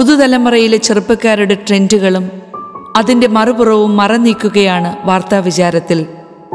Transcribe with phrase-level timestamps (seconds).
[0.00, 2.30] പുതുതലമുറയിലെ ചെറുപ്പക്കാരുടെ ട്രെൻഡുകളും
[2.96, 6.06] അതിന്റെ മറുപുറവും മറന്നീക്കുകയാണ് വാർത്താ വിചാരത്തിൽ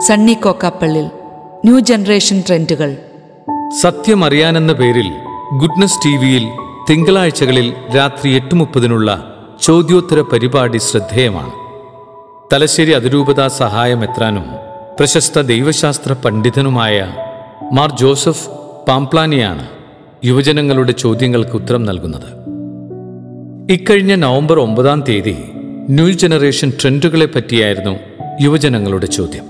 [0.08, 1.06] സണ്ണി കോക്കാപ്പള്ളിൽ.
[1.66, 2.98] ന്യൂ ജനറേഷൻ ട്രെൻഡുകൾ.
[3.82, 5.12] സത്യം അറിയാനെന്ന പേരിൽ
[5.62, 6.46] ഗുഡ്നസ് ടി വിയിൽ
[6.90, 11.54] തിങ്കളാഴ്ചകളിൽ രാത്രി എട്ട് മുപ്പതിനുള്ള ചോദ്യോത്തര പരിപാടി ശ്രദ്ധേയമാണ്.
[12.54, 14.46] തലശ്ശേരി അതിരൂപതാ സഹായം എത്രാനും
[15.00, 17.14] പ്രശസ്ത ദൈവശാസ്ത്ര പണ്ഡിതനുമായ
[17.72, 18.50] മാർ ജോസഫ്
[18.88, 19.68] പാംപ്ലാനിയാണ്
[20.26, 22.35] യുവജനങ്ങളുടെ ചോദ്യങ്ങൾക്ക് ഉത്തരം നൽകുന്നത്.
[23.72, 25.36] ഇക്കഴിഞ്ഞ നവംബർ ഒമ്പതാം തീയതി
[25.90, 28.00] ന്യൂ ജനറേഷൻ ട്രെൻഡുകളെ പറ്റിയായിരുന്നു
[28.42, 29.44] യുവജനങ്ങളുടെ ചോദ്യം.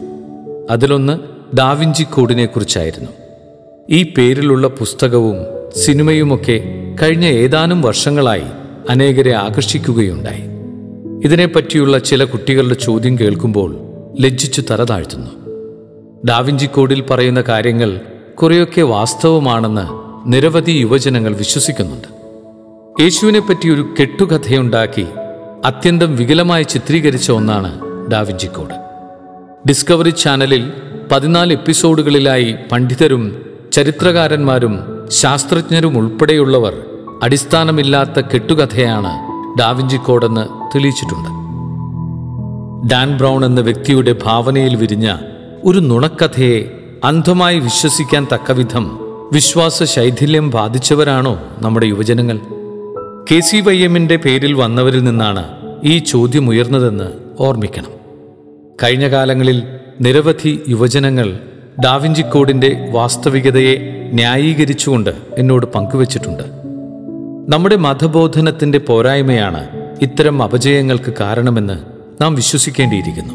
[0.70, 1.20] അതിലൊന്ന്
[1.58, 3.10] ഡാവിഞ്ചി കോഡിനെ കുറിച്ചായിരുന്നു.
[3.90, 5.36] ഈ പേരിലുള്ള പുസ്തകവും
[5.78, 6.64] സിനിമയുമൊക്കെ
[7.02, 8.44] കഴിഞ്ഞ ഏതാനും വർഷങ്ങളായി
[8.90, 10.44] അനേകരെ ആകർഷിക്കുകയുണ്ടായി.
[11.24, 13.78] ഇതിനെപ്പറ്റിയുള്ള ചില കുട്ടികളുടെ ചോദ്യം കേൾക്കുമ്പോൾ
[14.20, 15.32] ലജ്ജിച്ചു തല താഴ്ത്തുന്നു
[16.26, 18.02] ഡാവിഞ്ചി കോഡിൽ പറയുന്ന കാര്യങ്ങൾ
[18.36, 19.86] കുറെയൊക്കെ വാസ്തവമാണെന്ന്
[20.34, 22.15] നിരവധി യുവജനങ്ങൾ വിശ്വസിക്കുന്നുണ്ട്.
[23.00, 25.06] യേശുവിനെ പറ്റി ഒരു കെട്ടുകഥയുണ്ടാക്കി
[25.66, 28.76] അത്യന്തം വികലമായി ചിത്രീകരിച്ച ഒന്നാണ് ഡാവിഞ്ചി കോഡ്
[29.68, 30.72] ഡിസ്കവറി ചാനലിൽ
[31.12, 34.80] പതിനാല് എപ്പിസോഡുകളിലായി പണ്ഡിതരും ചരിത്രകാരന്മാരും
[35.12, 36.74] ശാസ്ത്രജ്ഞരും ഉൾപ്പെടെയുള്ളവർ
[37.24, 39.14] അടിസ്ഥാനമില്ലാത്ത കെട്ടുകഥയാണ്
[39.60, 41.30] ഡാവിഞ്ചി കോഡെന്ന് തെളിയിച്ചിട്ടുണ്ട്.
[42.88, 45.18] ഡാൻ ബ്രൗൺ എന്ന വ്യക്തിയുടെ ഭാവനയിൽ വിരിഞ്ഞ
[45.64, 46.72] ഒരു നുണക്കഥയെ
[47.04, 49.00] അന്ധമായി വിശ്വസിക്കാൻ തക്കവിധം
[49.34, 52.40] വിശ്വാസ ശൈഥില്യം ബാധിച്ചവരാണോ നമ്മുടെ യുവജനങ്ങൾ?
[53.32, 55.44] കെ സി വൈ എമ്മിന്റെ പേരിൽ വന്നവരിൽ നിന്നാണ്
[55.84, 57.04] ഈ ചോദ്യം ഉയർന്നതെന്ന്
[57.40, 57.92] ഓർമ്മിക്കണം.
[58.84, 59.64] കഴിഞ്ഞ കാലങ്ങളിൽ
[60.02, 61.40] നിരവധി യുവജനങ്ങൾ
[61.84, 63.76] ഡാവിഞ്ചി കോഡിന്റെ വാസ്തവികതയെ
[64.14, 66.44] ന്യായീകരിച്ചുകൊണ്ട് എന്നോട് പങ്കുവച്ചിട്ടുണ്ട്.
[67.54, 69.68] നമ്മുടെ മതബോധനത്തിന്റെ പോരായ്മയാണ്
[70.02, 71.78] ഇത്തരം അപജയങ്ങൾക്ക് കാരണമെന്ന്
[72.22, 73.34] നാം വിശ്വസിക്കേണ്ടിയിരിക്കുന്നു.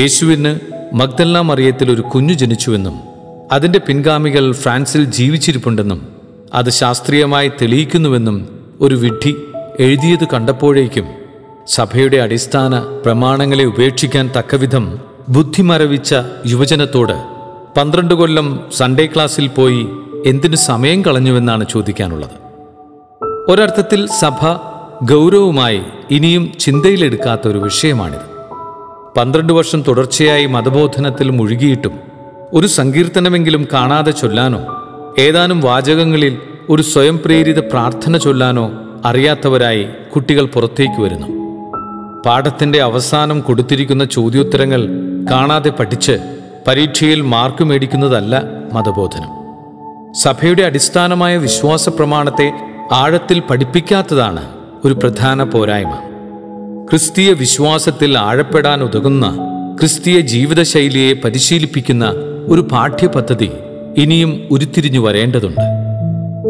[0.00, 0.58] യേശുവിന്
[0.94, 2.94] മഗ്ദല്ല മറിയത്തിൽ ഒരു കുഞ്ഞു ജനിച്ചുവെന്നും
[3.52, 6.08] അതിന്റെ പിൻഗാമികൾ ഫ്രാൻസിൽ ജീവിച്ചിരിപ്പുണ്ടെന്നും
[6.54, 9.36] അത് ശാസ്ത്രീയമായി തെളിയിക്കുന്നുവെന്നും ഒരു വിഡ്ഢി
[9.80, 11.06] എഴുതിയത് കണ്ടപ്പോഴേക്കും
[11.68, 16.14] സഭയുടെ അടിസ്ഥാന പ്രമാണങ്ങളെ ഉപേക്ഷിക്കാൻ തക്കവിധം ബുദ്ധിമരവിച്ച
[16.46, 17.16] യുവജനത്തോട്
[17.76, 19.88] പന്ത്രണ്ട് കൊല്ലം സൺഡേ ക്ലാസ്സിൽ പോയി
[20.26, 22.36] എന്തിനു സമയം കളഞ്ഞുവെന്നാണ് ചോദിക്കാനുള്ളത്.
[23.50, 24.40] ഒരർത്ഥത്തിൽ സഭ
[25.04, 28.26] ഗൗരവമായി ഇനിയും ചിന്തയിലെടുക്കാത്ത ഒരു വിഷയമാണിത്.
[29.16, 31.94] പന്ത്രണ്ട് വർഷം തുടർച്ചയായി മതബോധനത്തിൽ മുഴുകിയിട്ടും
[32.52, 34.62] ഒരു സങ്കീർത്തനമെങ്കിലും കാണാതെ ചൊല്ലാനോ
[35.18, 36.38] ഏതാനും വാചകങ്ങളിൽ
[36.70, 38.70] ഒരു സ്വയം പ്രേരിത പ്രാർത്ഥന ചൊല്ലാനോ
[39.04, 41.26] അറിയാത്തവരായി കുട്ടികൾ പുറത്തേക്ക് വരുന്നു.
[42.26, 44.88] പാഠത്തിന്റെ അവസാനം കൊടുത്തിരിക്കുന്ന ചോദ്യോത്തരങ്ങൾ
[45.30, 46.18] കാണാതെ പഠിച്ച്
[46.66, 48.42] പരീക്ഷയിൽ മാർക്ക് മേടിക്കുന്നതല്ല
[48.72, 49.28] മതബോധനം.
[50.12, 52.52] സഭയുടെ അടിസ്ഥാനമായ വിശ്വാസ പ്രമാണത്തെ
[52.92, 54.48] ആഴത്തിൽ പഠിപ്പിക്കാത്തതാണ്
[54.84, 55.94] ഒരു പ്രധാന പോരായ്മ.
[56.90, 59.36] ക്രിസ്തീയ വിശ്വാസത്തിൽ ആഴപ്പെടാൻ ഉതകുന്ന
[59.80, 62.12] ക്രിസ്തീയ ജീവിതശൈലിയെ പരിശീലിപ്പിക്കുന്ന
[62.48, 63.50] ഒരു പാഠ്യപദ്ധതി
[63.96, 65.83] ഇനിയും ഉരുത്തിരിഞ്ഞു വരേണ്ടതുണ്ട്.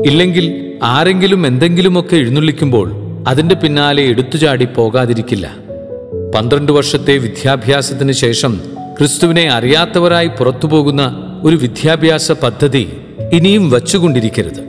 [0.05, 2.93] ഇല്ലെങ്കിൽ ആരെങ്കിലും എന്തെങ്കിലുമൊക്കെ എഴുന്നള്ളിക്കുമ്പോൾ
[3.29, 5.57] അതിന്റെ പിന്നാലെ എടുത്തുചാടി പോകാതിരിക്കില്ല.
[6.35, 8.61] പന്ത്രണ്ട് വർഷത്തെ വിദ്യാഭ്യാസത്തിന് ശേഷം
[8.99, 12.97] ക്രിസ്തുവിനെ അറിയാത്തവരായി പുറത്തുപോകുന്ന ഒരു വിദ്യാഭ്യാസ പദ്ധതി
[13.33, 14.61] ഇനിയും വച്ചുകൊണ്ടിരിക്കരുത്.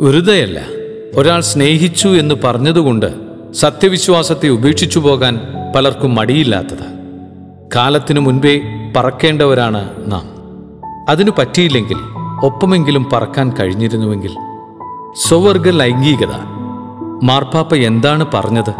[0.00, 0.60] വെറുതെയല്ല
[1.14, 3.06] ഒരാൾ സ്നേഹിച്ചു എന്ന് പറഞ്ഞതുകൊണ്ട്
[3.54, 5.40] സത്യവിശ്വാസത്തെ ഉപേക്ഷിച്ചു പോകാൻ
[5.76, 6.86] പലർക്കും മടിയില്ലാത്തത്.
[7.74, 8.60] കാലത്തിനു മുൻപേ
[8.96, 10.28] പറക്കേണ്ടവരാണ് നാം.
[11.08, 11.96] അതിനു പറ്റിയില്ലെങ്കിൽ
[12.44, 14.36] ഒപ്പമെങ്കിലും പറക്കാൻ കഴിഞ്ഞിരുന്നുവെങ്കിൽ
[15.16, 16.32] സ്വവർഗ ലൈംഗികത
[17.22, 18.70] മാർപ്പാപ്പ എന്താണ് പറഞ്ഞത്?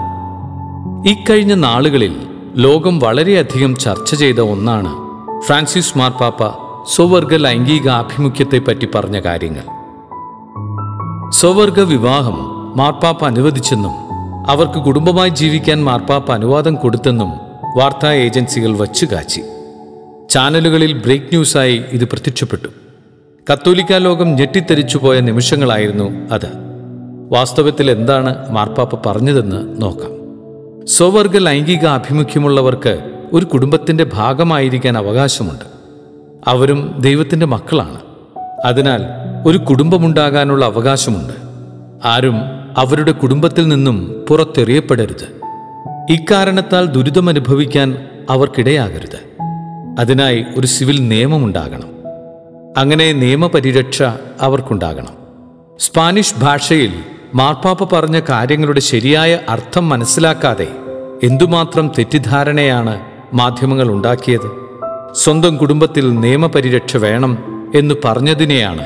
[1.09, 2.17] ഇക്കഴിഞ്ഞ നാളുകളിൽ
[2.57, 4.95] ലോകം വളരെയധികം ചർച്ച ചെയ്ത ഒന്നാണ്
[5.41, 6.49] ഫ്രാൻസിസ് മാർപ്പാപ്പ
[6.95, 9.63] സ്വവർഗ ലൈംഗിക ആഭിമുഖ്യത്തെപ്പറ്റി പറഞ്ഞ കാര്യങ്ങൾ.
[11.31, 12.39] സ്വവർഗ വിവാഹം
[12.77, 13.93] മാർപ്പാപ്പ അനുവദിച്ചെന്നും
[14.51, 17.33] അവർക്ക് കുടുംബമായി ജീവിക്കാൻ മാർപ്പാപ്പ അനുവാദം കൊടുത്തെന്നും
[17.77, 19.43] വാർത്താ ഏജൻസികൾ വച്ചുകാച്ചി.
[20.31, 22.69] ചാനലുകളിൽ ബ്രേക്ക് ന്യൂസായി ഇത് പ്രത്യക്ഷപ്പെട്ടു.
[23.53, 26.49] കത്തോലിക്ക ലോകം ഞെട്ടിത്തെരിച്ചുപോയ നിമിഷങ്ങളായിരുന്നു അത്.
[27.29, 30.11] വാസ്തവത്തിൽ എന്താണ് മാർപ്പാപ്പ പറഞ്ഞതെന്ന് നോക്കാം.
[30.87, 35.65] സ്വവർഗ ലൈംഗിക ആഭിമുഖ്യമുള്ളവർക്ക് ഒരു കുടുംബത്തിന്റെ ഭാഗമായിരിക്കാൻ അവകാശമുണ്ട്.
[36.47, 38.01] അവരും ദൈവത്തിന്റെ മക്കളാണ്.
[38.65, 39.03] അതിനാൽ
[39.47, 41.33] ഒരു കുടുംബമുണ്ടാകാനുള്ള അവകാശമുണ്ട്.
[42.05, 42.41] ആരും
[42.77, 45.41] അവരുടെ കുടുംബത്തിൽ നിന്നും പുറത്തെറിയപ്പെടരുത്.
[46.11, 49.43] ഇക്കാരണത്താൽ ദുരിതമനുഭവിക്കാൻ അവർക്കിടയാകരുത്.
[49.99, 51.96] അതിനായി ഒരു സിവിൽ നിയമമുണ്ടാകണം.
[52.77, 54.03] അങ്ങനെ നിയമപരിരക്ഷ
[54.41, 55.13] അവർക്കുണ്ടാകണം.
[55.79, 56.93] സ്പാനിഷ് ഭാഷയിൽ
[57.35, 60.69] മാർപ്പാപ്പ പറഞ്ഞ കാര്യങ്ങളുടെ ശരിയായ അർത്ഥം മനസ്സിലാക്കാതെ
[61.23, 63.01] എന്തുമാത്രം തെറ്റിദ്ധാരണയാണ്
[63.35, 64.51] മാധ്യമങ്ങൾ ഉണ്ടാക്കിയത്?
[65.13, 67.39] സ്വന്തം കുടുംബത്തിൽ നിയമപരിരക്ഷ വേണം
[67.75, 68.85] എന്ന് പറഞ്ഞതിനെയാണ്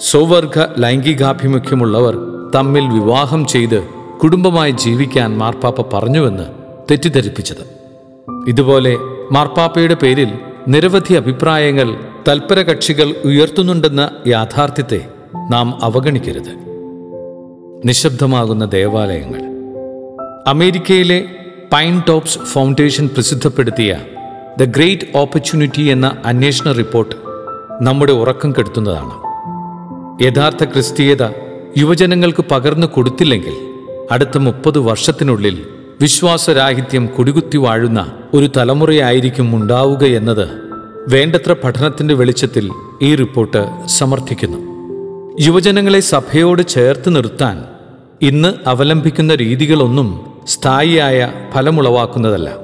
[0.00, 2.18] സ്വവർഗ ലൈംഗികാഭിമുഖ്യമുള്ളവർ
[2.54, 3.84] തമ്മിൽ വിവാഹം ചെയ്ത്
[4.22, 6.44] കുടുംബമായി ജീവിക്കാൻ മാർപ്പാപ്പ പറഞ്ഞുവെന്ന്
[6.90, 7.64] തെറ്റിദ്ധരിപ്പിച്ചത്.
[8.46, 8.96] ഇതുപോലെ
[9.32, 10.28] മാർപ്പാപ്പയുടെ പേരിൽ
[10.68, 15.08] നിരവധി അഭിപ്രായങ്ങൾ തൽപര കക്ഷികൾ ഉയർത്തുന്നുണ്ടെന്ന യാഥാർത്ഥ്യത്തെ
[15.50, 16.52] നാം അവഗണിക്കരുത്.
[17.84, 19.40] നിശബ്ദമാകുന്ന ദേവാലയങ്ങൾ.
[20.46, 21.24] അമേരിക്കയിലെ
[21.72, 23.98] പൈൻ ടോപ്സ് ഫൗണ്ടേഷൻ പ്രസിദ്ധപ്പെടുത്തിയ
[24.60, 27.16] ദ ഗ്രേറ്റ് ഓപ്പർച്യൂണിറ്റി എന്ന അന്വേഷണ റിപ്പോർട്ട്
[27.82, 29.14] നമ്മുടെ ഉറക്കം കെടുത്തുന്നതാണ്.
[30.22, 31.22] യഥാർത്ഥ ക്രിസ്തീയത
[31.78, 33.54] യുവജനങ്ങൾക്ക് പകർന്നു കൊടുത്തില്ലെങ്കിൽ
[34.10, 35.66] അടുത്ത മുപ്പത് വർഷത്തിനുള്ളിൽ
[36.00, 40.71] വിശ്വാസരാഹിത്യം കുടികുത്തി വാഴുന്ന ഒരു തലമുറയായിരിക്കും ഉണ്ടാവുക എന്നത്
[41.08, 42.70] വേണ്ടത്ര പഠനത്തിന്റെ വെളിച്ചത്തിൽ
[43.02, 44.58] ഈ റിപ്പോർട്ട് സമർത്ഥിക്കുന്നു.
[45.40, 47.64] യുവജനങ്ങളെ സഭയോട് ചേർത്ത് നിർത്താൻ
[48.22, 52.56] ഇന്ന് അവലംബിക്കുന്ന രീതികളൊന്നും സ്ഥായിയായ ഫലമുളവാക്കുന്നതല്ല.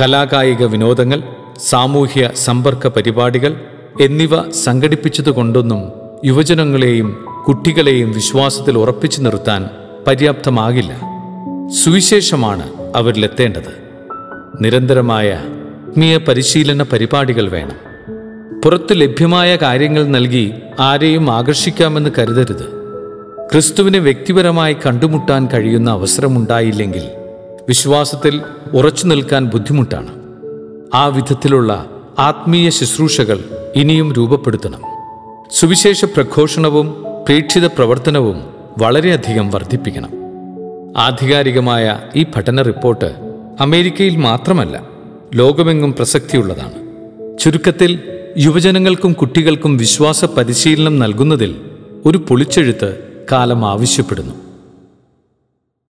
[0.00, 1.22] കലാകായിക വിനോദങ്ങൾ
[1.58, 3.60] സാമൂഹ്യ സമ്പർക്ക പരിപാടികൾ
[4.00, 5.92] എന്നിവ സംഘടിപ്പിച്ചതുകൊണ്ടൊന്നും
[6.24, 9.68] യുവജനങ്ങളെയും കുട്ടികളെയും വിശ്വാസത്തിൽ ഉറപ്പിച്ചു നിർത്താൻ
[10.06, 11.00] പര്യാപ്തമാകില്ല.
[11.84, 13.88] സുവിശേഷമാണ് അവരിലെത്തേണ്ടത്.
[14.60, 15.44] നിരന്തരമായ
[15.88, 17.76] ആത്മീയ പരിശീലന പരിപാടികൾ വേണം.
[18.60, 22.64] പുറത്ത് ലഭ്യമായ കാര്യങ്ങൾ നൽകി ആരെയും ആകർഷിക്കാമെന്ന് കരുതരുത്.
[23.52, 27.02] ക്രിസ്തുവിനെ വ്യക്തിപരമായി കണ്ടുമുട്ടാൻ കഴിയുന്ന അവസരമുണ്ടായില്ലെങ്കിൽ
[27.68, 28.40] വിശ്വാസത്തിൽ
[28.74, 30.08] ഉറച്ചു നിൽക്കാൻ ബുദ്ധിമുട്ടാണ്.
[30.94, 33.40] ആ വിധത്തിലുള്ള ആത്മീയ ശുശ്രൂഷകൾ
[33.76, 34.80] ഇനിയും രൂപപ്പെടുത്തണം.
[35.52, 38.44] സുവിശേഷ പ്രഘോഷണവും പ്രേക്ഷിത പ്രവർത്തനവും
[38.78, 40.10] വളരെയധികം വർദ്ധിപ്പിക്കണം.
[40.98, 43.14] ആധികാരികമായ ഈ പഠന റിപ്പോർട്ട്
[43.60, 44.97] അമേരിക്കയിൽ മാത്രമല്ല
[45.34, 46.88] ലോകമെങ്ങും പ്രസക്തിയുള്ളതാണ്.
[47.38, 47.98] ചുരുക്കത്തിൽ
[48.38, 51.56] യുവജനങ്ങൾക്കും കുട്ടികൾക്കും വിശ്വാസ പരിശീലനം നൽകുന്നതിൽ
[52.06, 52.98] ഒരു പൊളിച്ചെഴുത്ത്
[53.32, 54.47] കാലം ആവശ്യപ്പെടുന്നു.